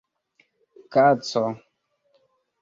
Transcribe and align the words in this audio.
kaco 0.93 1.43